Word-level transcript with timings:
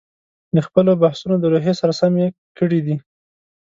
د 0.55 0.57
خپلو 0.67 0.91
بحثونو 1.01 1.35
د 1.39 1.45
روحیې 1.53 1.73
سره 1.79 1.93
سم 1.99 2.13
یې 2.21 2.27
کړي 2.57 2.79
دي. 2.85 2.95